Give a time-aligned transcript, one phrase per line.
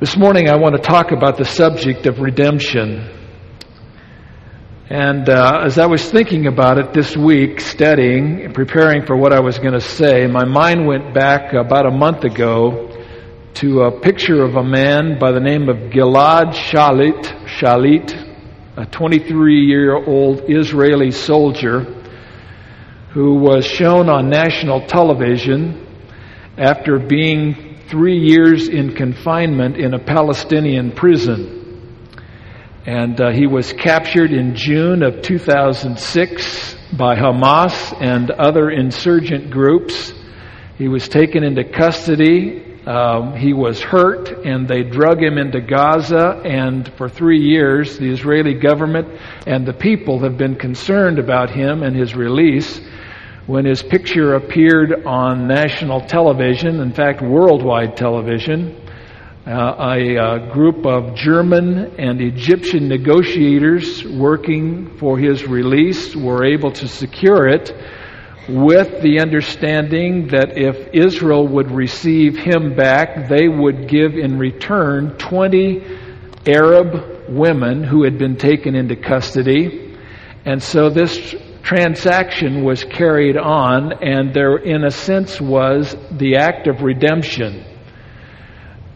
[0.00, 3.06] This morning I want to talk about the subject of redemption.
[4.88, 9.40] And uh, as I was thinking about it this week, studying, preparing for what I
[9.40, 12.88] was going to say, my mind went back about a month ago
[13.56, 17.22] to a picture of a man by the name of Gilad Shalit,
[17.58, 18.10] Shalit,
[18.78, 21.80] a 23 year old Israeli soldier
[23.12, 25.86] who was shown on national television
[26.56, 31.56] after being three years in confinement in a Palestinian prison.
[32.86, 40.12] And uh, he was captured in June of 2006 by Hamas and other insurgent groups.
[40.78, 42.64] He was taken into custody.
[42.86, 46.40] Um, he was hurt, and they drug him into Gaza.
[46.44, 49.08] And for three years, the Israeli government
[49.48, 52.80] and the people have been concerned about him and his release
[53.50, 58.80] when his picture appeared on national television, in fact, worldwide television,
[59.44, 66.44] uh, a, a, uh, group of German and Egyptian negotiators working for his release were
[66.44, 67.74] able to secure it
[68.48, 75.18] with the understanding that if Israel would receive him back, they would give in return
[75.18, 75.84] 20
[76.46, 79.96] Arab women who had been taken into custody.
[80.44, 81.34] And so this
[81.70, 87.64] transaction was carried on, and there, in a sense, was the act of redemption.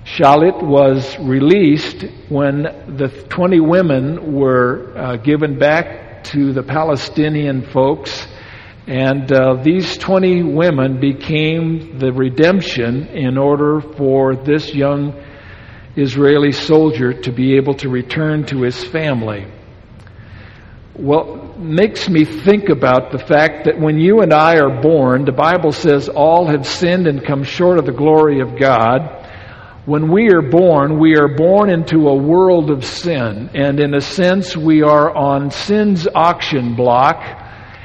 [0.04, 2.64] Shalit was released when
[2.96, 8.26] the 20 women were uh, given back to the Palestinian folks,
[8.88, 15.14] and uh, these 20 women became the redemption in order for this young
[15.94, 19.46] Israeli soldier to be able to return to his family.
[20.96, 25.32] Well, makes me think about the fact that when you and I are born, the
[25.32, 29.26] Bible says all have sinned and come short of the glory of God.
[29.86, 34.00] When we are born, we are born into a world of sin, and in a
[34.00, 37.20] sense, we are on sin's auction block,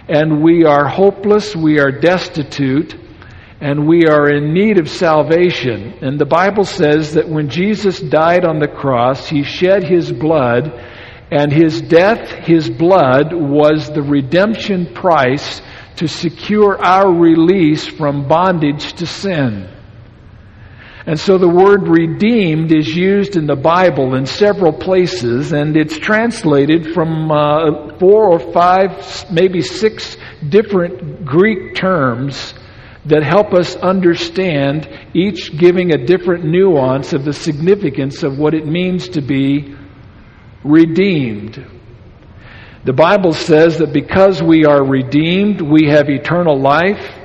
[0.08, 2.96] and we are hopeless, we are destitute,
[3.60, 5.96] and we are in need of salvation.
[6.02, 10.72] And the Bible says that when Jesus died on the cross, he shed his blood
[11.32, 15.62] and his death, his blood, was the redemption price
[15.98, 19.70] to secure our release from bondage to sin.
[21.06, 25.98] And so the word redeemed is used in the Bible in several places, and it's
[25.98, 30.18] translated from uh, four or five, maybe six
[30.50, 32.54] different Greek terms
[33.06, 38.68] that help us understand, each giving a different nuance of the significance of what it
[38.68, 39.76] means to be
[40.64, 41.66] redeemed.
[42.86, 47.16] The Bible says that because we are redeemed, we have eternal life.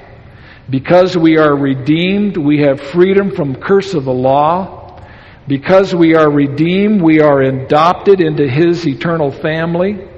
[0.69, 5.01] Because we are redeemed, we have freedom from curse of the law.
[5.47, 10.09] Because we are redeemed, we are adopted into His eternal family.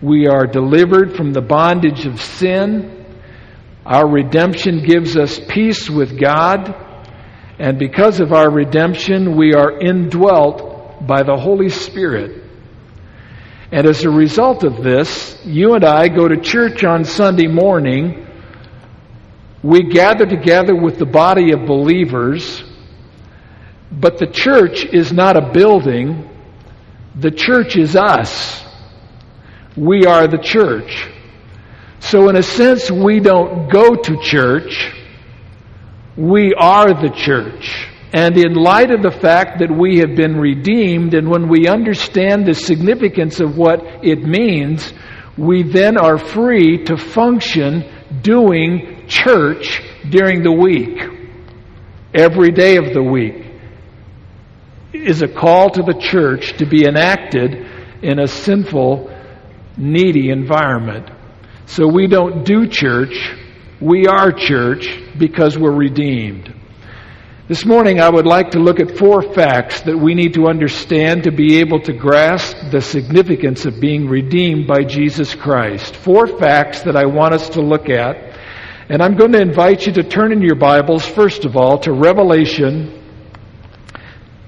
[0.00, 3.04] We are delivered from the bondage of sin.
[3.84, 6.74] Our redemption gives us peace with God.
[7.58, 12.44] And because of our redemption, we are indwelt by the Holy Spirit.
[13.72, 18.26] And as a result of this, you and I go to church on Sunday morning.
[19.62, 22.62] We gather together with the body of believers,
[23.90, 26.30] but the church is not a building.
[27.16, 28.62] The church is us.
[29.76, 31.08] We are the church.
[31.98, 34.92] So, in a sense, we don't go to church.
[36.16, 37.88] We are the church.
[38.16, 42.46] And in light of the fact that we have been redeemed, and when we understand
[42.46, 44.90] the significance of what it means,
[45.36, 47.84] we then are free to function
[48.22, 50.98] doing church during the week.
[52.14, 53.52] Every day of the week
[54.94, 57.52] is a call to the church to be enacted
[58.02, 59.14] in a sinful,
[59.76, 61.10] needy environment.
[61.66, 63.14] So we don't do church,
[63.78, 64.88] we are church
[65.18, 66.55] because we're redeemed.
[67.48, 71.22] This morning, I would like to look at four facts that we need to understand
[71.22, 75.94] to be able to grasp the significance of being redeemed by Jesus Christ.
[75.94, 78.36] Four facts that I want us to look at.
[78.88, 81.92] And I'm going to invite you to turn in your Bibles, first of all, to
[81.92, 83.00] Revelation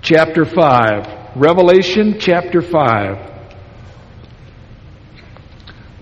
[0.03, 1.37] chapter 5.
[1.37, 3.31] Revelation chapter 5.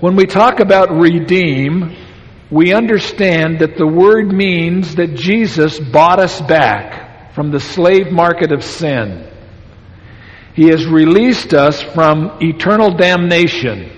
[0.00, 2.06] When we talk about redeem,
[2.50, 8.52] we understand that the word means that Jesus bought us back from the slave market
[8.52, 9.28] of sin.
[10.54, 13.90] He has released us from eternal damnation,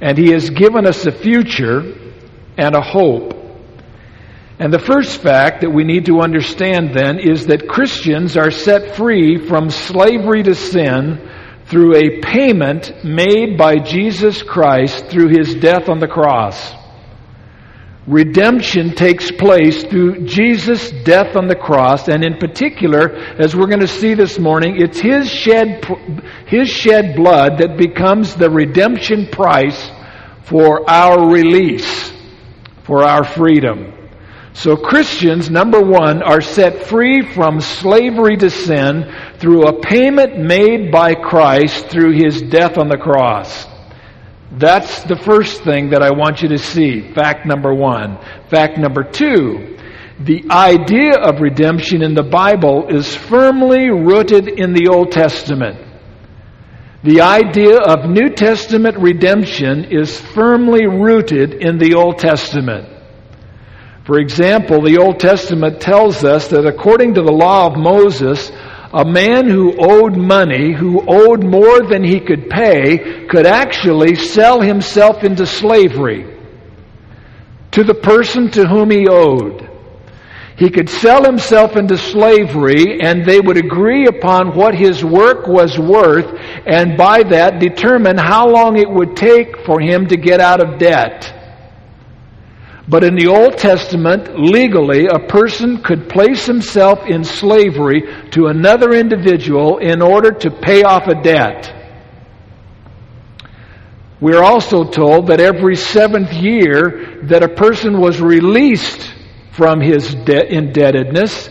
[0.00, 1.80] and He has given us a future
[2.58, 3.34] and a hope.
[4.58, 8.94] And the first fact that we need to understand then is that Christians are set
[8.94, 11.28] free from slavery to sin
[11.66, 16.81] through a payment made by Jesus Christ through his death on the cross.
[18.06, 23.78] Redemption takes place through Jesus' death on the cross, and in particular, as we're going
[23.78, 25.84] to see this morning, it's His shed,
[26.46, 29.90] His shed blood that becomes the redemption price
[30.44, 32.12] for our release,
[32.82, 33.92] for our freedom.
[34.54, 40.90] So Christians, number one, are set free from slavery to sin through a payment made
[40.90, 43.71] by Christ through His death on the cross.
[44.58, 47.12] That's the first thing that I want you to see.
[47.14, 48.18] Fact number one.
[48.50, 49.78] Fact number two.
[50.20, 55.78] The idea of redemption in the Bible is firmly rooted in the Old Testament.
[57.02, 62.88] The idea of New Testament redemption is firmly rooted in the Old Testament.
[64.04, 68.52] For example, the Old Testament tells us that according to the law of Moses,
[68.92, 74.60] a man who owed money, who owed more than he could pay, could actually sell
[74.60, 76.28] himself into slavery
[77.72, 79.68] to the person to whom he owed.
[80.56, 85.78] He could sell himself into slavery and they would agree upon what his work was
[85.78, 90.62] worth and by that determine how long it would take for him to get out
[90.62, 91.41] of debt.
[92.88, 98.02] But in the Old Testament, legally, a person could place himself in slavery
[98.32, 101.72] to another individual in order to pay off a debt.
[104.20, 109.12] We are also told that every seventh year that a person was released
[109.52, 111.50] from his debt indebtedness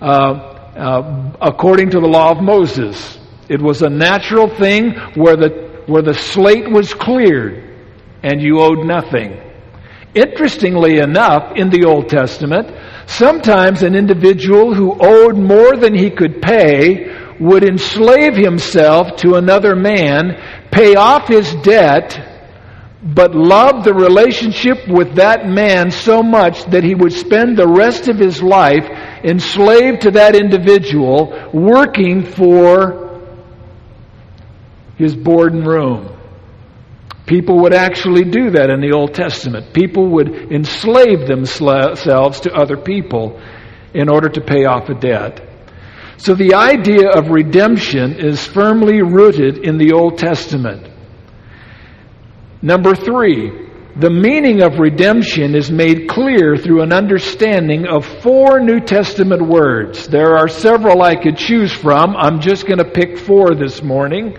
[0.00, 3.18] uh, uh, according to the law of Moses.
[3.48, 7.78] It was a natural thing where the, where the slate was cleared
[8.22, 9.51] and you owed nothing.
[10.14, 12.68] Interestingly enough, in the Old Testament,
[13.06, 17.10] sometimes an individual who owed more than he could pay
[17.40, 22.28] would enslave himself to another man, pay off his debt,
[23.02, 28.06] but love the relationship with that man so much that he would spend the rest
[28.06, 28.84] of his life
[29.24, 33.20] enslaved to that individual, working for
[34.96, 36.16] his board and room.
[37.32, 39.72] People would actually do that in the Old Testament.
[39.72, 43.40] People would enslave themselves to other people
[43.94, 45.40] in order to pay off a debt.
[46.18, 50.86] So the idea of redemption is firmly rooted in the Old Testament.
[52.60, 53.50] Number three,
[53.96, 60.06] the meaning of redemption is made clear through an understanding of four New Testament words.
[60.06, 62.14] There are several I could choose from.
[62.14, 64.36] I'm just going to pick four this morning.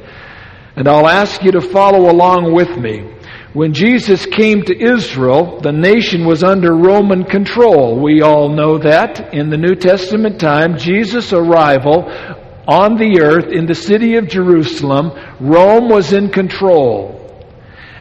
[0.75, 3.13] And I'll ask you to follow along with me.
[3.53, 8.01] When Jesus came to Israel, the nation was under Roman control.
[8.01, 9.31] We all know that.
[9.33, 12.09] In the New Testament time, Jesus' arrival
[12.67, 17.19] on the earth in the city of Jerusalem, Rome was in control.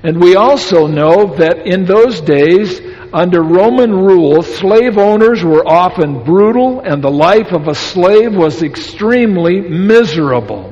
[0.02, 2.80] And we also know that in those days,
[3.12, 8.62] under Roman rule, slave owners were often brutal and the life of a slave was
[8.62, 10.71] extremely miserable.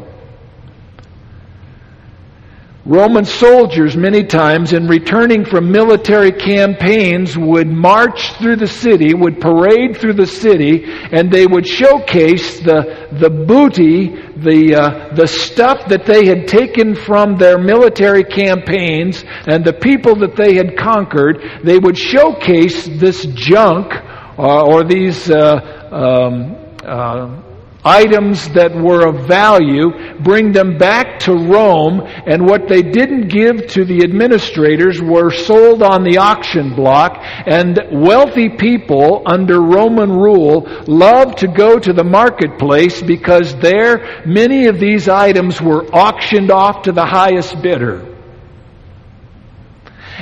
[2.86, 9.38] Roman soldiers, many times, in returning from military campaigns, would march through the city, would
[9.38, 15.88] parade through the city, and they would showcase the, the booty, the, uh, the stuff
[15.88, 21.60] that they had taken from their military campaigns and the people that they had conquered.
[21.62, 23.92] They would showcase this junk
[24.38, 25.60] uh, or these uh,
[25.92, 27.49] um, uh,
[27.84, 33.66] items that were of value, bring them back to Rome, and what they didn't give
[33.68, 40.66] to the administrators were sold on the auction block, and wealthy people under Roman rule
[40.86, 46.82] loved to go to the marketplace because there many of these items were auctioned off
[46.82, 48.06] to the highest bidder.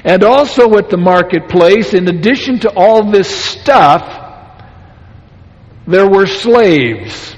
[0.04, 4.26] And also at the marketplace, in addition to all this stuff,
[5.88, 7.34] there were slaves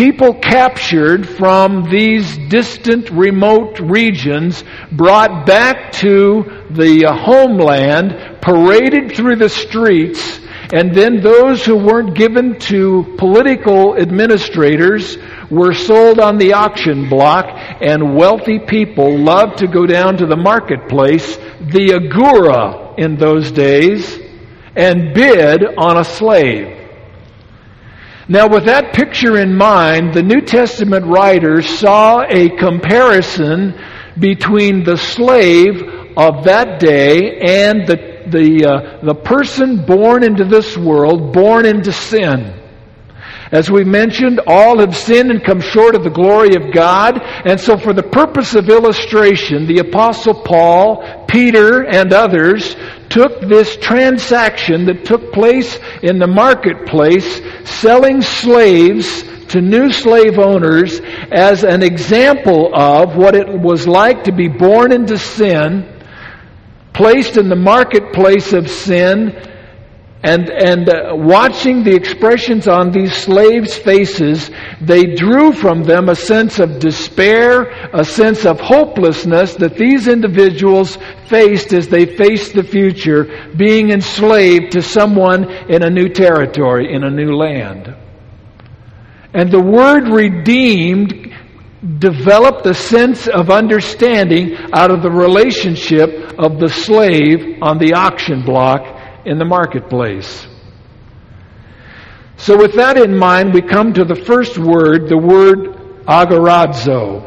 [0.00, 9.36] people captured from these distant, remote regions, brought back to the uh, homeland, paraded through
[9.36, 10.40] the streets,
[10.72, 15.18] and then those who weren't given to political administrators
[15.50, 17.44] were sold on the auction block,
[17.82, 24.18] and wealthy people loved to go down to the marketplace, the agora in those days,
[24.74, 26.79] and bid on a slave.
[28.30, 33.74] Now, with that picture in mind, the New Testament writers saw a comparison
[34.16, 35.82] between the slave
[36.16, 37.96] of that day and the,
[38.28, 42.59] the, uh, the person born into this world, born into sin.
[43.52, 47.20] As we mentioned, all have sinned and come short of the glory of God.
[47.20, 52.76] And so for the purpose of illustration, the apostle Paul, Peter, and others
[53.08, 61.00] took this transaction that took place in the marketplace, selling slaves to new slave owners
[61.32, 65.92] as an example of what it was like to be born into sin,
[66.92, 69.49] placed in the marketplace of sin,
[70.22, 76.14] and, and uh, watching the expressions on these slaves' faces, they drew from them a
[76.14, 82.62] sense of despair, a sense of hopelessness that these individuals faced as they faced the
[82.62, 87.94] future, being enslaved to someone in a new territory, in a new land.
[89.32, 91.34] And the word redeemed
[91.98, 98.44] developed a sense of understanding out of the relationship of the slave on the auction
[98.44, 100.46] block in the marketplace.
[102.36, 107.26] So, with that in mind, we come to the first word, the word agorazo.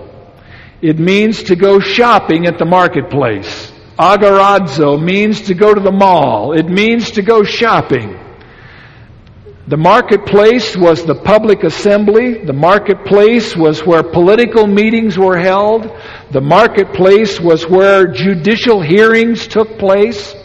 [0.81, 3.71] It means to go shopping at the marketplace.
[3.97, 6.53] Agorazo means to go to the mall.
[6.53, 8.19] It means to go shopping.
[9.67, 12.43] The marketplace was the public assembly.
[12.43, 15.83] The marketplace was where political meetings were held.
[16.31, 20.35] The marketplace was where judicial hearings took place.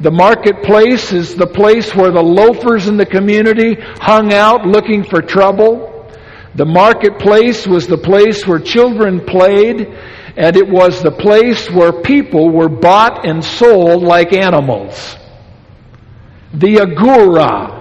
[0.00, 5.20] The marketplace is the place where the loafers in the community hung out looking for
[5.20, 6.08] trouble.
[6.54, 9.86] The marketplace was the place where children played,
[10.36, 15.16] and it was the place where people were bought and sold like animals.
[16.54, 17.74] The agora.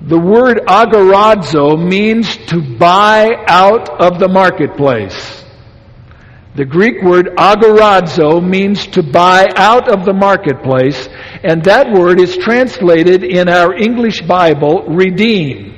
[0.00, 5.33] The word agorazo means to buy out of the marketplace.
[6.54, 11.08] The Greek word agorazo means to buy out of the marketplace,
[11.42, 15.72] and that word is translated in our English Bible, redeem.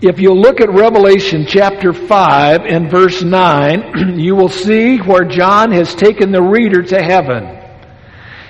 [0.00, 5.70] If you look at Revelation chapter 5 and verse 9, you will see where John
[5.72, 7.55] has taken the reader to heaven.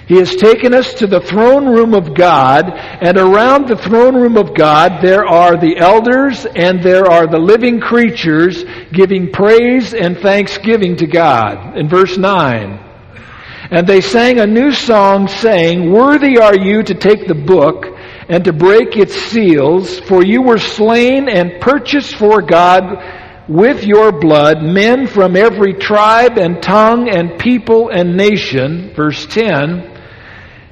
[0.07, 4.37] He has taken us to the throne room of God, and around the throne room
[4.37, 10.17] of God there are the elders and there are the living creatures giving praise and
[10.17, 11.77] thanksgiving to God.
[11.77, 12.85] In verse 9.
[13.73, 17.87] And they sang a new song saying, Worthy are you to take the book
[18.29, 24.13] and to break its seals, for you were slain and purchased for God with your
[24.13, 28.93] blood men from every tribe and tongue and people and nation.
[28.95, 29.95] Verse 10.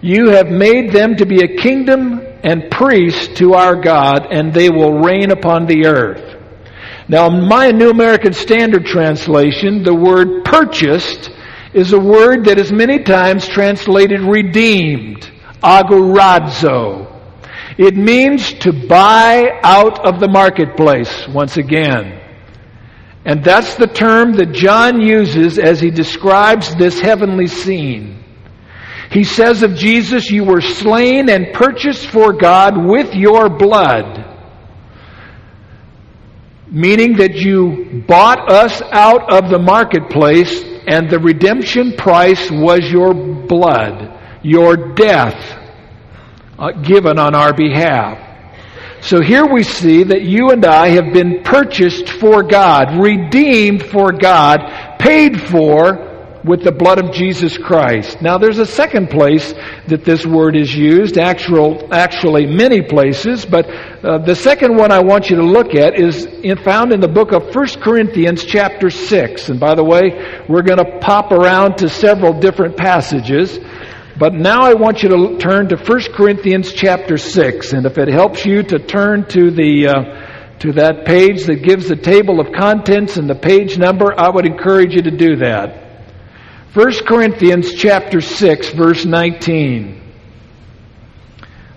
[0.04, 4.68] You have made them to be a kingdom and priests to our God, and they
[4.68, 6.42] will reign upon the earth.
[7.08, 11.30] Now, in my New American Standard Translation, the word purchased
[11.72, 15.26] is a word that is many times translated redeemed,
[15.62, 17.10] agorazo.
[17.78, 22.20] It means to buy out of the marketplace once again.
[23.24, 28.23] And that's the term that John uses as he describes this heavenly scene.
[29.10, 34.32] He says of Jesus, You were slain and purchased for God with your blood.
[36.70, 43.14] Meaning that you bought us out of the marketplace, and the redemption price was your
[43.14, 45.58] blood, your death
[46.58, 48.18] uh, given on our behalf.
[49.02, 54.12] So here we see that you and I have been purchased for God, redeemed for
[54.12, 56.13] God, paid for
[56.44, 58.20] with the blood of Jesus Christ.
[58.20, 59.54] Now there's a second place
[59.88, 65.00] that this word is used, actual, actually many places, but uh, the second one I
[65.00, 68.90] want you to look at is in, found in the book of 1 Corinthians chapter
[68.90, 69.48] 6.
[69.48, 73.58] And by the way, we're going to pop around to several different passages.
[74.18, 77.72] But now I want you to turn to 1 Corinthians chapter 6.
[77.72, 81.88] And if it helps you to turn to the, uh, to that page that gives
[81.88, 85.83] the table of contents and the page number, I would encourage you to do that.
[86.74, 90.02] 1 Corinthians chapter 6 verse 19.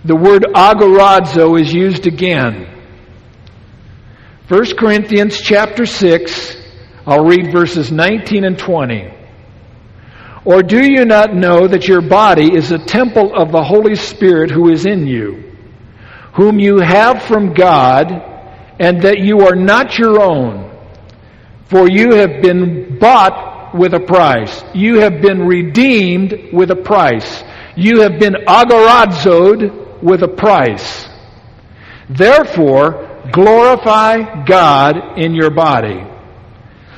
[0.04, 2.66] The word agorazo is used again.
[4.48, 6.56] 1 Corinthians chapter 6,
[7.06, 9.14] I'll read verses 19 and 20.
[10.44, 14.50] Or do you not know that your body is a temple of the Holy Spirit
[14.50, 15.54] who is in you,
[16.34, 18.10] whom you have from God,
[18.80, 20.76] and that you are not your own?
[21.66, 24.62] For you have been bought with a price.
[24.74, 27.42] You have been redeemed with a price.
[27.76, 31.06] You have been agorazoed with a price.
[32.10, 36.04] Therefore, glorify God in your body.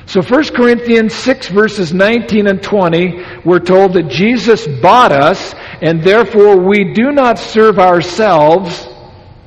[0.07, 6.03] So 1 Corinthians 6 verses 19 and 20, we're told that Jesus bought us and
[6.03, 8.89] therefore we do not serve ourselves,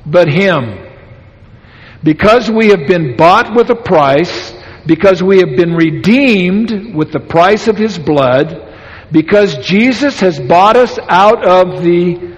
[0.06, 0.78] but Him.
[2.02, 4.54] Because we have been bought with a price,
[4.86, 8.72] because we have been redeemed with the price of His blood,
[9.12, 12.36] because Jesus has bought us out of the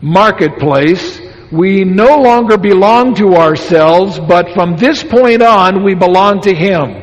[0.00, 1.20] marketplace,
[1.52, 7.02] we no longer belong to ourselves, but from this point on, we belong to Him.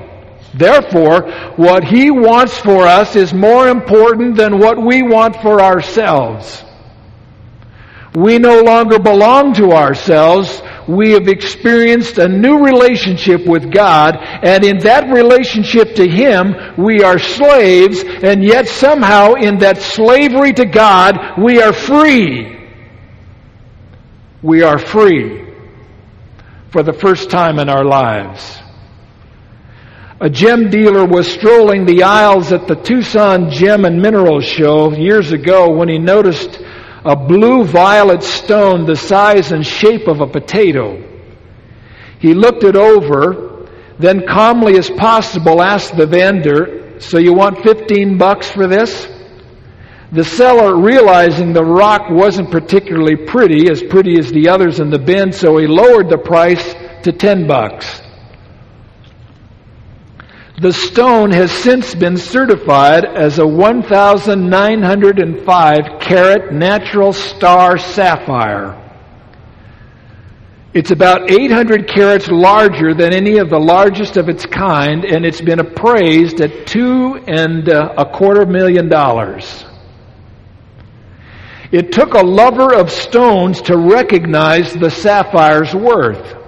[0.53, 6.63] Therefore, what He wants for us is more important than what we want for ourselves.
[8.17, 10.63] We no longer belong to ourselves.
[10.87, 17.03] We have experienced a new relationship with God, and in that relationship to Him, we
[17.03, 22.57] are slaves, and yet somehow in that slavery to God, we are free.
[24.41, 25.53] We are free
[26.71, 28.57] for the first time in our lives.
[30.19, 35.31] A gem dealer was strolling the aisles at the Tucson Gem and Mineral Show years
[35.33, 36.63] ago when he noticed
[37.07, 41.01] a blue violet stone the size and shape of a potato.
[42.19, 48.17] He looked it over, then calmly as possible asked the vendor, So you want 15
[48.17, 49.07] bucks for this?
[50.11, 54.99] The seller, realizing the rock wasn't particularly pretty, as pretty as the others in the
[54.99, 56.73] bin, so he lowered the price
[57.03, 58.01] to 10 bucks.
[60.59, 68.75] The stone has since been certified as a 1,905 carat natural star sapphire.
[70.73, 75.41] It's about 800 carats larger than any of the largest of its kind, and it's
[75.41, 79.63] been appraised at two and uh, a quarter million dollars.
[81.71, 86.46] It took a lover of stones to recognize the sapphire's worth.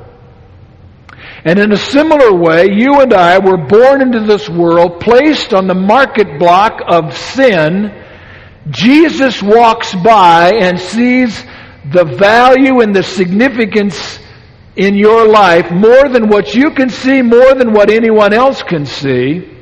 [1.45, 5.67] And in a similar way, you and I were born into this world, placed on
[5.67, 7.95] the market block of sin.
[8.69, 11.41] Jesus walks by and sees
[11.93, 14.19] the value and the significance
[14.75, 18.85] in your life more than what you can see, more than what anyone else can
[18.85, 19.57] see.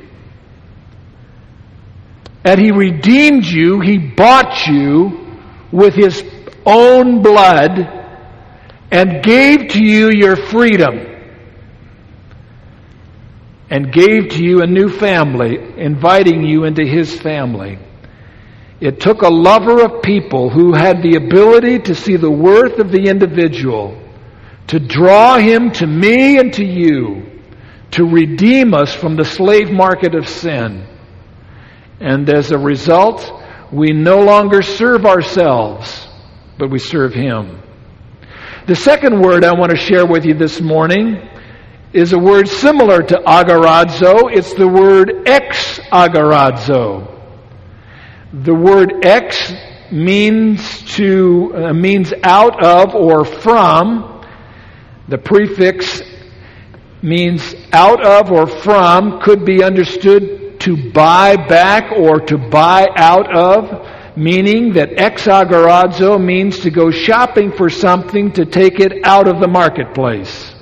[2.44, 5.36] And He redeemed you, He bought you
[5.70, 6.24] with His
[6.66, 7.94] own blood
[8.90, 11.07] and gave to you your freedom
[13.70, 17.78] and gave to you a new family, inviting you into his family.
[18.80, 22.90] It took a lover of people who had the ability to see the worth of
[22.90, 24.00] the individual,
[24.68, 27.40] to draw him to me and to you,
[27.92, 30.86] to redeem us from the slave market of sin.
[32.00, 33.32] And as a result,
[33.72, 36.06] we no longer serve ourselves,
[36.58, 37.60] but we serve him.
[38.66, 41.28] The second word I want to share with you this morning
[41.92, 44.34] is a word similar to agorazo.
[44.34, 47.14] It's the word ex agorazo.
[48.32, 49.52] The word ex
[49.90, 54.24] means to uh, means out of or from.
[55.08, 56.02] The prefix
[57.00, 63.34] means out of or from could be understood to buy back or to buy out
[63.34, 69.26] of, meaning that ex agorazo means to go shopping for something to take it out
[69.26, 70.54] of the marketplace.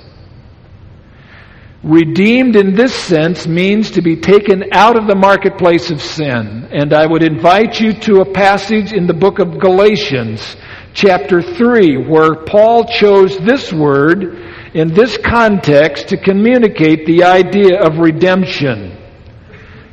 [1.87, 6.67] Redeemed in this sense means to be taken out of the marketplace of sin.
[6.69, 10.57] And I would invite you to a passage in the book of Galatians,
[10.93, 14.35] chapter 3, where Paul chose this word
[14.73, 18.97] in this context to communicate the idea of redemption.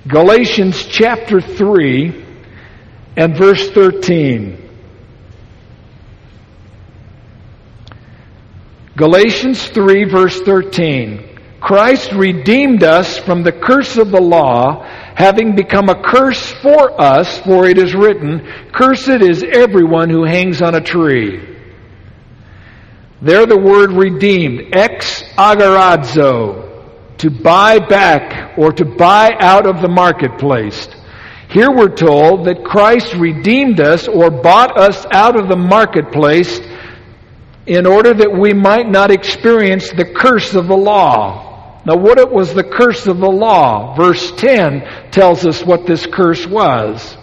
[0.08, 2.24] Galatians chapter 3
[3.16, 4.68] and verse 13.
[8.96, 11.33] Galatians 3 verse 13.
[11.64, 17.40] Christ redeemed us from the curse of the law, having become a curse for us,
[17.40, 21.40] for it is written, Cursed is everyone who hangs on a tree.
[23.22, 29.88] There the word redeemed, ex agorazo, to buy back or to buy out of the
[29.88, 30.86] marketplace.
[31.48, 36.60] Here we're told that Christ redeemed us or bought us out of the marketplace
[37.66, 41.43] in order that we might not experience the curse of the law.
[41.86, 43.94] Now, what it was the curse of the law?
[43.94, 47.16] Verse 10 tells us what this curse was.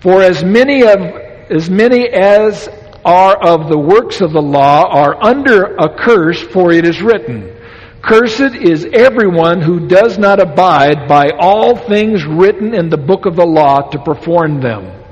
[0.00, 2.68] For as many of, as many as
[3.04, 7.56] are of the works of the law are under a curse, for it is written,
[8.02, 13.36] Cursed is everyone who does not abide by all things written in the book of
[13.36, 15.04] the law to perform them.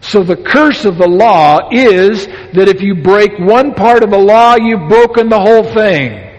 [0.00, 4.18] So the curse of the law is that if you break one part of the
[4.18, 6.31] law, you've broken the whole thing.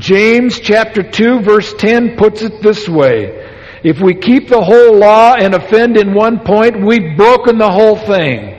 [0.00, 3.46] James chapter 2 verse 10 puts it this way.
[3.84, 7.96] If we keep the whole law and offend in one point, we've broken the whole
[7.96, 8.56] thing.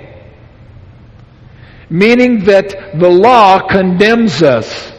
[1.89, 4.91] Meaning that the law condemns us.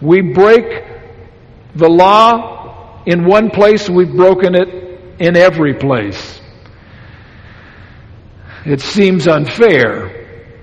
[0.00, 0.84] We break
[1.74, 4.68] the law in one place, we've broken it
[5.18, 6.40] in every place.
[8.64, 10.06] It seems unfair.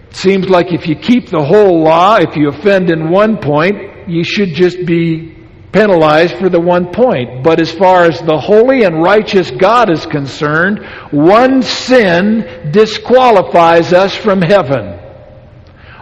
[0.09, 3.96] It seems like if you keep the whole law, if you offend in one point,
[4.07, 5.35] you should just be
[5.71, 7.43] penalized for the one point.
[7.43, 10.79] But as far as the holy and righteous God is concerned,
[11.11, 14.99] one sin disqualifies us from heaven.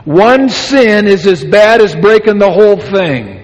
[0.05, 3.41] One sin is as bad as breaking the whole thing.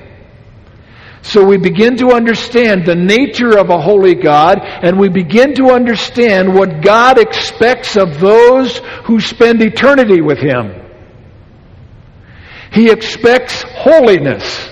[1.23, 5.71] So we begin to understand the nature of a holy God, and we begin to
[5.71, 10.80] understand what God expects of those who spend eternity with Him.
[12.71, 14.69] He expects holiness.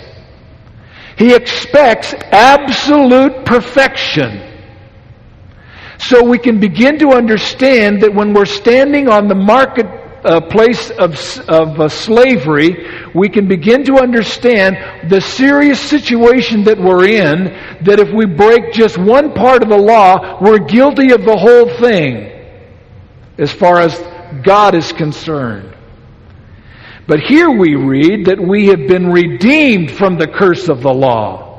[1.17, 4.45] He expects absolute perfection.
[5.99, 9.85] So we can begin to understand that when we're standing on the market
[10.23, 11.13] uh, place of,
[11.49, 17.45] of uh, slavery, we can begin to understand the serious situation that we're in,
[17.83, 21.67] that if we break just one part of the law, we're guilty of the whole
[21.79, 22.31] thing,
[23.37, 23.97] as far as
[24.43, 25.75] God is concerned.
[27.09, 31.49] But here we read that we have been redeemed from the curse of the law.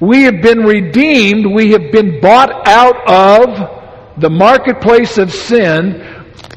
[0.00, 1.44] We have been redeemed.
[1.54, 6.00] We have been bought out of the marketplace of sin.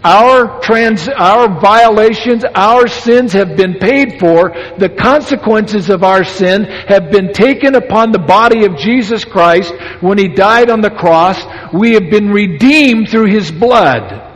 [0.02, 4.52] Our trans, our violations, our sins have been paid for.
[4.78, 10.18] The consequences of our sin have been taken upon the body of Jesus Christ when
[10.18, 11.38] He died on the cross.
[11.74, 14.29] We have been redeemed through His blood.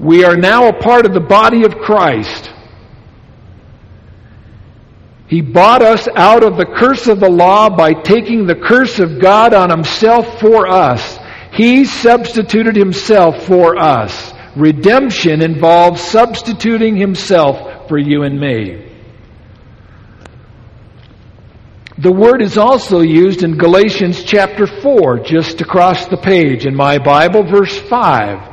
[0.00, 2.50] We are now a part of the body of Christ.
[5.28, 9.20] He bought us out of the curse of the law by taking the curse of
[9.20, 11.18] God on himself for us.
[11.52, 14.32] He substituted himself for us.
[14.56, 18.86] Redemption involves substituting himself for you and me.
[21.98, 26.96] The word is also used in Galatians chapter 4, just across the page in my
[26.96, 28.49] Bible, verse 5.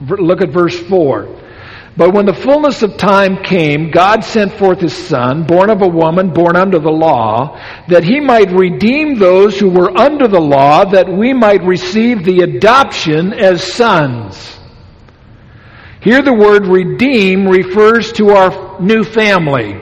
[0.00, 1.42] Look at verse 4.
[1.96, 5.88] But when the fullness of time came, God sent forth his Son, born of a
[5.88, 10.84] woman, born under the law, that he might redeem those who were under the law,
[10.84, 14.58] that we might receive the adoption as sons.
[16.02, 19.80] Here the word redeem refers to our new family.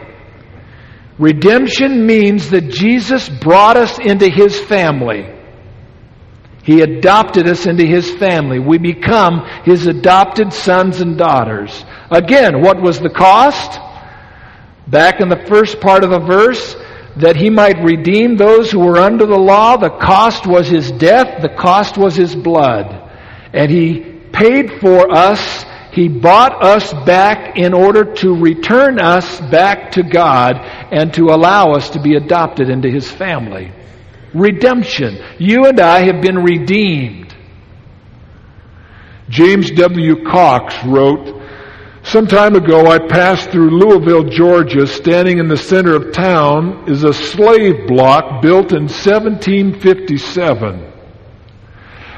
[1.18, 5.34] Redemption means that Jesus brought us into his family.
[6.64, 8.59] He adopted us into His family.
[8.59, 11.85] We become His adopted sons and daughters.
[12.11, 13.79] Again, what was the cost?
[14.87, 16.74] Back in the first part of the verse,
[17.16, 21.42] that He might redeem those who were under the law, the cost was His death,
[21.42, 23.11] the cost was His blood.
[23.53, 24.00] And He
[24.33, 30.57] paid for us, He bought us back in order to return us back to God
[30.57, 33.70] and to allow us to be adopted into His family
[34.35, 35.18] redemption.
[35.38, 37.35] You and I have been redeemed.
[39.29, 40.25] James W.
[40.25, 41.42] Cox wrote,
[42.05, 44.87] some time ago I passed through Louisville, Georgia.
[44.87, 50.92] Standing in the center of town is a slave block built in 1757.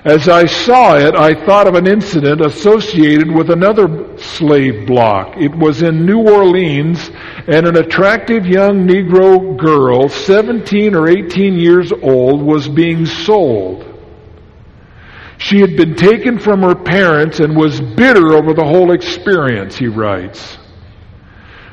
[0.05, 5.37] As I saw it, I thought of an incident associated with another slave block.
[5.37, 7.13] It was in New Orleans,
[7.49, 13.85] and an attractive young Negro girl, 17 or 18 years old, was being sold.
[15.39, 19.87] She had been taken from her parents and was bitter over the whole experience, he
[19.87, 20.59] writes.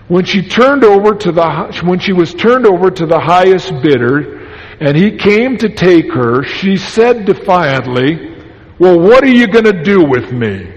[0.09, 4.39] When she turned over to the, when she was turned over to the highest bidder,
[4.79, 8.35] and he came to take her, she said defiantly,
[8.77, 10.71] Well, what are you going to do with me?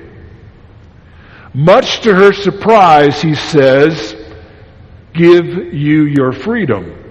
[1.52, 4.14] Much to her surprise, he says,
[5.16, 7.02] Give you your freedom.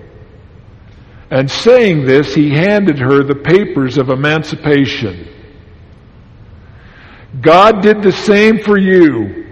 [1.32, 5.28] And saying this, he handed her the papers of emancipation.
[7.42, 9.46] God did the same for you.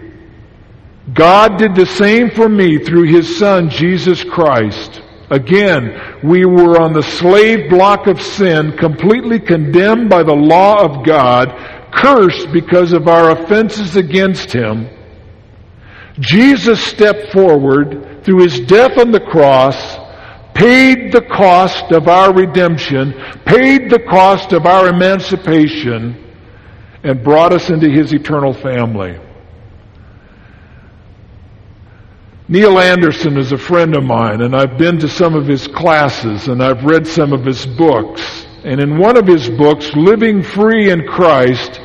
[1.13, 5.01] God did the same for me through His Son, Jesus Christ.
[5.29, 11.05] Again, we were on the slave block of sin, completely condemned by the law of
[11.05, 11.49] God,
[11.91, 14.87] cursed because of our offenses against Him.
[16.19, 19.76] Jesus stepped forward through His death on the cross,
[20.54, 23.13] paid the cost of our redemption,
[23.45, 26.19] paid the cost of our emancipation,
[27.04, 29.19] and brought us into His eternal family.
[32.49, 36.49] Neil Anderson is a friend of mine, and I've been to some of his classes
[36.49, 38.45] and I've read some of his books.
[38.65, 41.80] And in one of his books, Living Free in Christ,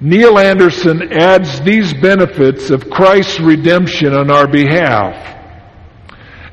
[0.00, 5.14] Neil Anderson adds these benefits of Christ's redemption on our behalf.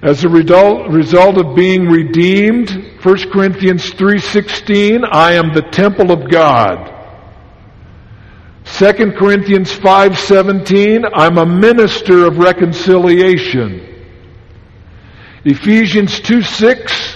[0.04, 2.70] As a result, of being redeemed,
[3.02, 6.94] 1 Corinthians 3:16, I am the temple of God.
[8.66, 13.82] 2 Corinthians 5:17, I'm a minister of reconciliation.
[15.46, 17.16] Ephesians 2:6,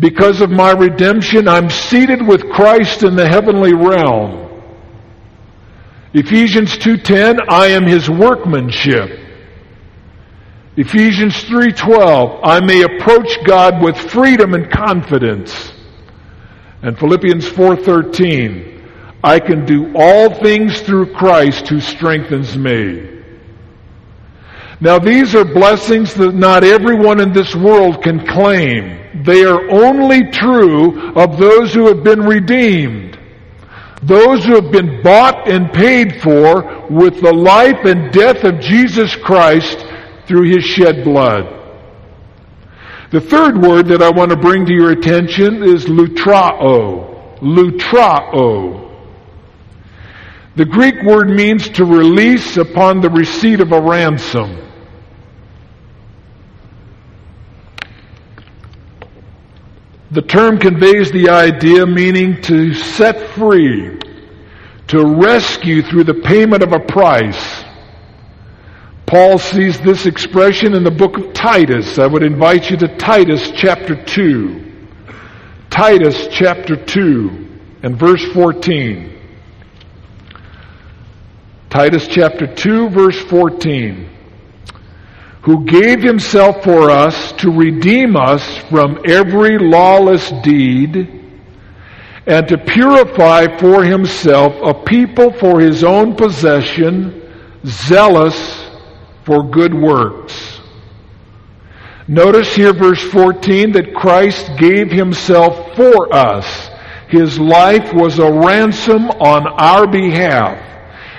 [0.00, 4.41] because of my redemption, I'm seated with Christ in the heavenly realm.
[6.14, 9.18] Ephesians 2:10, I am his workmanship.
[10.76, 15.72] Ephesians 3:12, I may approach God with freedom and confidence.
[16.82, 18.82] And Philippians 4:13,
[19.24, 23.02] I can do all things through Christ who strengthens me.
[24.80, 28.98] Now these are blessings that not everyone in this world can claim.
[29.24, 33.16] They are only true of those who have been redeemed.
[34.02, 39.14] Those who have been bought and paid for with the life and death of Jesus
[39.14, 39.86] Christ
[40.26, 41.60] through his shed blood.
[43.12, 47.38] The third word that I want to bring to your attention is lutrao.
[47.40, 48.90] Lutrao.
[50.56, 54.58] The Greek word means to release upon the receipt of a ransom.
[60.12, 63.98] The term conveys the idea meaning to set free,
[64.88, 67.64] to rescue through the payment of a price.
[69.06, 71.98] Paul sees this expression in the book of Titus.
[71.98, 74.86] I would invite you to Titus chapter 2.
[75.70, 77.48] Titus chapter 2
[77.82, 79.18] and verse 14.
[81.70, 84.11] Titus chapter 2 verse 14.
[85.42, 91.20] Who gave himself for us to redeem us from every lawless deed
[92.26, 97.28] and to purify for himself a people for his own possession,
[97.66, 98.68] zealous
[99.24, 100.60] for good works.
[102.06, 106.68] Notice here verse 14 that Christ gave himself for us.
[107.08, 110.71] His life was a ransom on our behalf.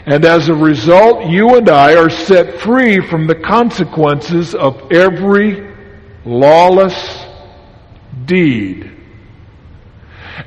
[0.06, 5.74] And as a result, you and I are set free from the consequences of every
[6.26, 7.26] lawless
[8.26, 8.92] deed.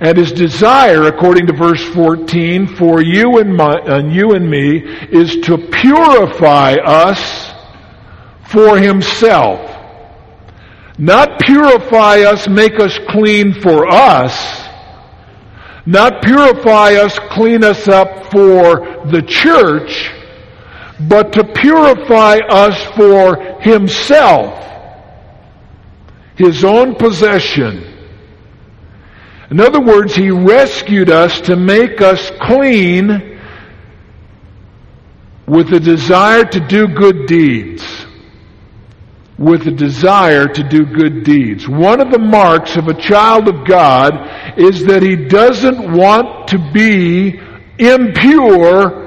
[0.00, 4.78] And his desire, according to verse 14, for you and, my, and you and me
[4.78, 7.52] is to purify us
[8.50, 9.72] for himself.
[10.98, 14.65] Not purify us, make us clean for us,
[15.86, 20.10] not purify us, clean us up for the church,
[21.08, 24.64] but to purify us for himself,
[26.36, 27.84] his own possession.
[29.50, 33.38] In other words, he rescued us to make us clean
[35.46, 37.95] with a desire to do good deeds
[39.38, 41.68] with a desire to do good deeds.
[41.68, 46.72] One of the marks of a child of God is that he doesn't want to
[46.72, 47.38] be
[47.78, 49.04] impure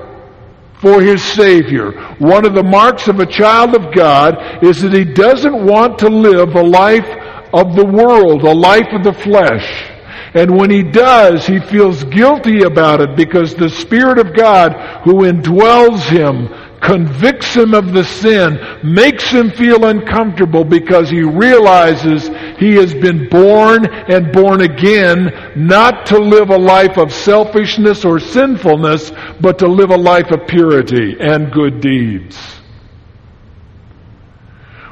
[0.82, 1.92] for his Savior.
[2.20, 6.10] One of the marks of a child of God is that he doesn't want to
[6.10, 7.10] live a life
[7.54, 9.90] of the world, a life of the flesh.
[10.36, 15.24] And when he does, he feels guilty about it because the Spirit of God who
[15.24, 16.48] indwells him
[16.82, 23.28] convicts him of the sin, makes him feel uncomfortable because he realizes he has been
[23.30, 29.68] born and born again not to live a life of selfishness or sinfulness, but to
[29.68, 32.60] live a life of purity and good deeds.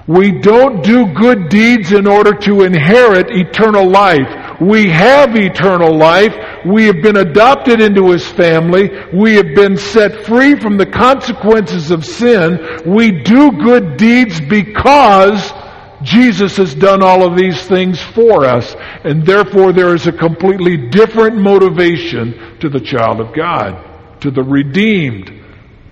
[0.07, 4.46] We don't do good deeds in order to inherit eternal life.
[4.59, 6.35] We have eternal life.
[6.65, 8.89] We have been adopted into His family.
[9.13, 12.81] We have been set free from the consequences of sin.
[12.85, 15.53] We do good deeds because
[16.01, 18.75] Jesus has done all of these things for us.
[19.03, 24.43] And therefore there is a completely different motivation to the child of God, to the
[24.43, 25.31] redeemed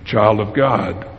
[0.04, 1.15] child of God.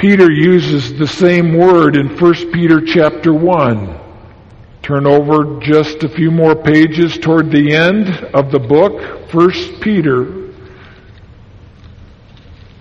[0.00, 4.00] Peter uses the same word in 1 Peter chapter 1.
[4.80, 10.54] Turn over just a few more pages toward the end of the book, 1 Peter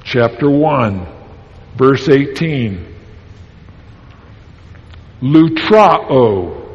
[0.06, 1.06] chapter 1,
[1.76, 2.96] verse 18.
[5.22, 6.69] Lutrao.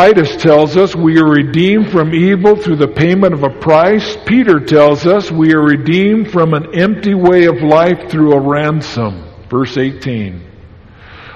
[0.00, 4.16] Titus tells us we are redeemed from evil through the payment of a price.
[4.24, 9.22] Peter tells us we are redeemed from an empty way of life through a ransom.
[9.50, 10.40] Verse 18.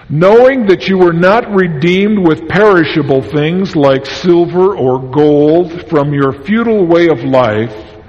[0.09, 6.33] Knowing that you were not redeemed with perishable things like silver or gold from your
[6.33, 8.00] futile way of life,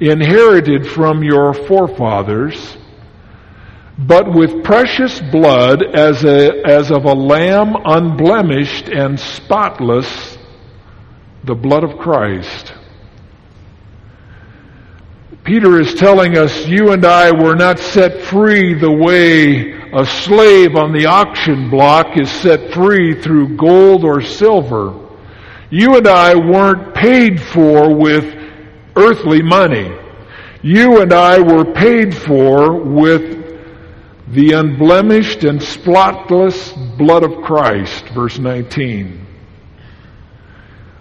[0.00, 2.77] inherited from your forefathers,
[3.98, 10.38] but with precious blood as, a, as of a lamb unblemished and spotless,
[11.42, 12.74] the blood of Christ.
[15.42, 20.76] Peter is telling us you and I were not set free the way a slave
[20.76, 24.94] on the auction block is set free through gold or silver.
[25.70, 28.36] You and I weren't paid for with
[28.94, 29.90] earthly money.
[30.62, 33.37] You and I were paid for with
[34.32, 39.26] the unblemished and spotless blood of Christ, verse 19.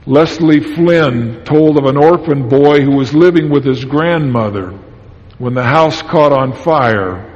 [0.05, 4.69] Leslie Flynn told of an orphan boy who was living with his grandmother
[5.39, 7.33] when the house caught on fire.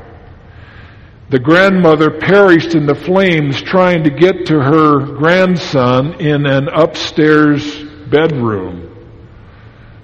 [1.30, 7.84] The grandmother perished in the flames trying to get to her grandson in an upstairs
[8.10, 8.88] bedroom.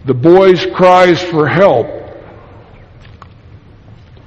[0.06, 1.97] The boy's cries for help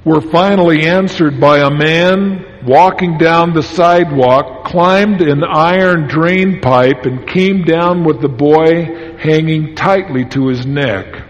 [0.05, 7.05] were finally answered by a man walking down the sidewalk, climbed an iron drain pipe,
[7.05, 11.27] and came down with the boy hanging tightly to his neck.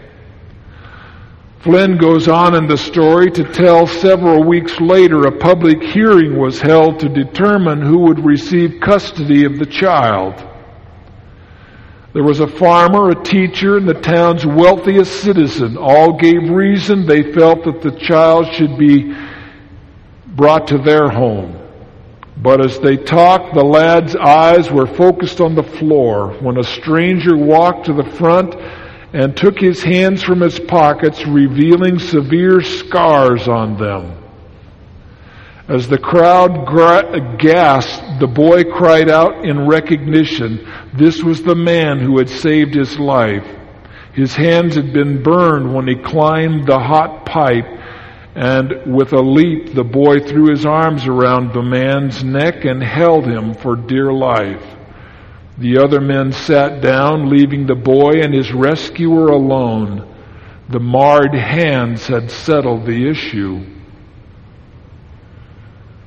[1.61, 6.61] Flynn goes on in the story to tell several weeks later a public hearing was
[6.61, 10.35] held to determine who would receive custody of the child.
[12.13, 15.77] There was a farmer, a teacher, and the town's wealthiest citizen.
[15.77, 19.15] All gave reason they felt that the child should be
[20.27, 21.57] brought to their home.
[22.37, 27.37] But as they talked, the lad's eyes were focused on the floor when a stranger
[27.37, 28.57] walked to the front
[29.13, 34.20] and took his hands from his pockets, revealing severe scars on them.
[35.71, 36.67] As the crowd
[37.39, 40.69] gasped, the boy cried out in recognition.
[40.95, 43.47] This was the man who had saved his life.
[44.13, 47.69] His hands had been burned when he climbed the hot pipe,
[48.35, 53.27] and with a leap, the boy threw his arms around the man's neck and held
[53.27, 54.65] him for dear life.
[55.57, 60.05] The other men sat down, leaving the boy and his rescuer alone.
[60.69, 63.70] The marred hands had settled the issue.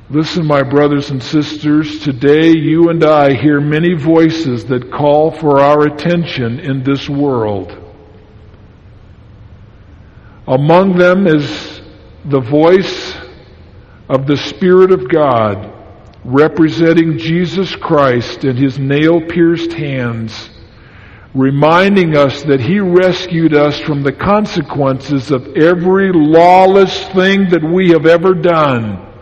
[0.09, 5.61] Listen, my brothers and sisters, today you and I hear many voices that call for
[5.61, 7.71] our attention in this world.
[10.45, 11.81] Among them is
[12.25, 13.15] the voice
[14.09, 15.73] of the Spirit of God
[16.25, 20.49] representing Jesus Christ in his nail pierced hands,
[21.33, 27.91] reminding us that he rescued us from the consequences of every lawless thing that we
[27.91, 29.12] have ever done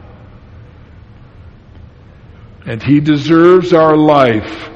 [2.65, 4.69] and He deserves our life.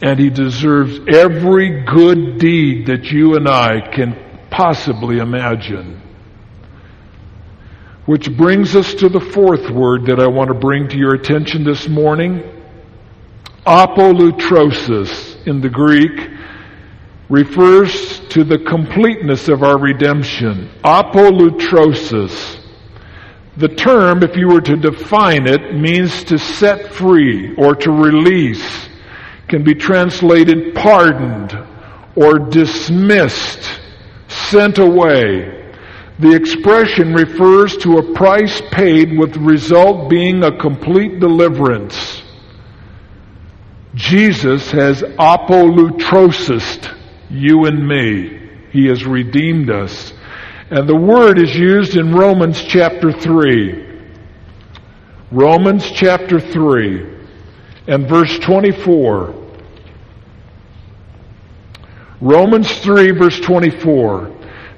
[0.00, 4.16] And He deserves every good deed that you and I can
[4.50, 6.00] possibly imagine.
[8.06, 11.64] Which brings us to the fourth word that I want to bring to your attention
[11.64, 12.42] this morning.
[13.66, 16.30] Apolutrosis in the Greek
[17.28, 20.70] refers to the completeness of our redemption.
[20.84, 22.57] Apolutrosis.
[23.58, 28.88] The term, if you were to define it, means to set free or to release,
[29.48, 31.58] can be translated pardoned
[32.14, 33.80] or dismissed,
[34.28, 35.74] sent away.
[36.20, 42.22] The expression refers to a price paid with result being a complete deliverance.
[43.96, 46.96] Jesus has apolutrosised
[47.28, 48.38] you and me.
[48.70, 50.12] He has redeemed us.
[50.70, 53.86] And the word is used in Romans chapter 3.
[55.30, 57.06] Romans chapter 3
[57.86, 59.34] and verse 24.
[62.20, 64.34] Romans 3 verse 24.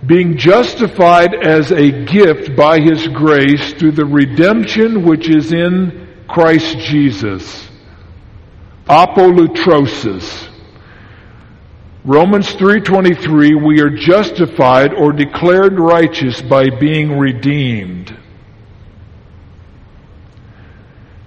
[0.07, 6.79] Being justified as a gift by His grace through the redemption which is in Christ
[6.79, 7.69] Jesus.
[8.89, 10.50] Apolutrosis.
[12.05, 18.17] Romans 3:23 we are justified or declared righteous by being redeemed.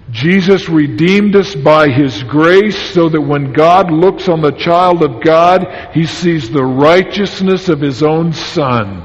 [0.09, 5.21] Jesus redeemed us by his grace so that when God looks on the child of
[5.21, 9.03] God, he sees the righteousness of his own son.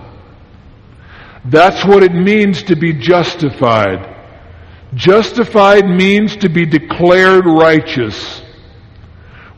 [1.47, 4.17] That's what it means to be justified.
[4.95, 8.43] Justified means to be declared righteous.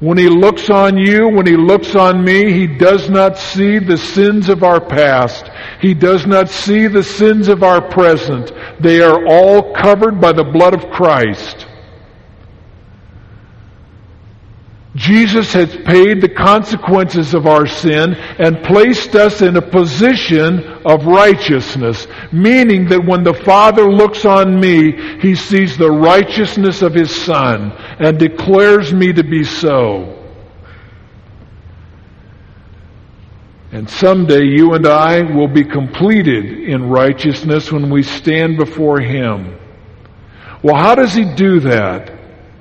[0.01, 3.99] When he looks on you, when he looks on me, he does not see the
[3.99, 5.51] sins of our past.
[5.81, 8.51] He does not see the sins of our present.
[8.81, 11.67] They are all covered by the blood of Christ.
[14.97, 21.07] Jesus has paid the consequences of our sin and placed us in a position of
[21.07, 27.15] righteousness, meaning that when the Father looks on me, he sees the righteousness of his
[27.15, 27.71] Son
[28.01, 30.17] and declares me to be so.
[33.71, 39.57] And someday you and I will be completed in righteousness when we stand before him.
[40.65, 42.20] Well, how does he do that?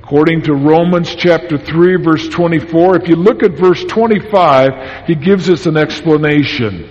[0.10, 5.52] According to Romans chapter 3 verse 24, if you look at verse 25, he gives
[5.52, 6.90] us an explanation.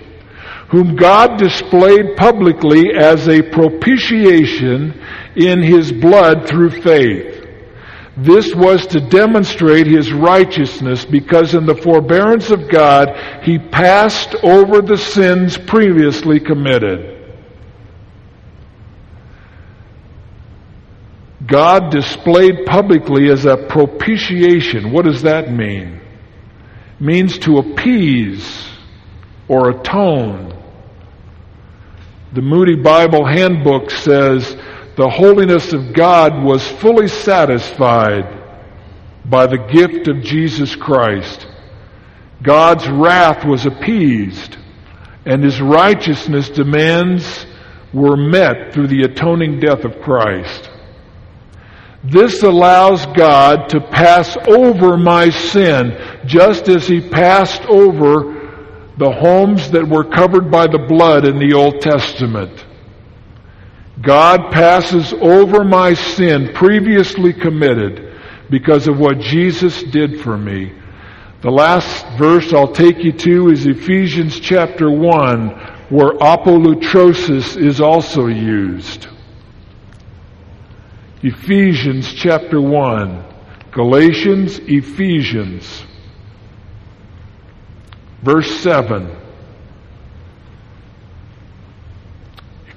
[0.69, 4.97] Whom God displayed publicly as a propitiation
[5.35, 7.45] in his blood through faith.
[8.15, 14.81] This was to demonstrate his righteousness because in the forbearance of God, he passed over
[14.81, 17.18] the sins previously committed.
[21.49, 24.91] God displayed publicly as a propitiation.
[24.91, 25.99] What does that mean?
[26.99, 28.69] It means to appease
[29.47, 30.55] or atone.
[32.33, 34.55] The Moody Bible Handbook says
[34.95, 38.37] the holiness of God was fully satisfied
[39.25, 41.47] by the gift of Jesus Christ.
[42.43, 44.57] God's wrath was appeased
[45.25, 47.45] and his righteousness demands
[47.93, 50.68] were met through the atoning death of Christ.
[52.03, 58.39] This allows God to pass over my sin just as He passed over
[58.97, 62.65] the homes that were covered by the blood in the Old Testament.
[64.01, 68.17] God passes over my sin previously committed
[68.49, 70.73] because of what Jesus did for me.
[71.41, 75.49] The last verse I'll take you to is Ephesians chapter 1
[75.89, 79.07] where apolutrosis is also used.
[81.21, 83.25] Ephesians chapter 1.
[83.71, 85.83] Galatians, Ephesians.
[88.23, 89.17] Verse 7.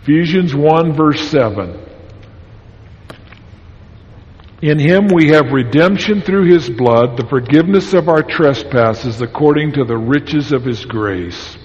[0.02, 1.78] Ephesians 1 verse 7.
[4.62, 9.84] In him we have redemption through his blood, the forgiveness of our trespasses according to
[9.84, 11.56] the riches of his grace.